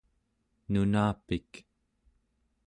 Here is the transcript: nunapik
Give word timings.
nunapik 0.71 1.51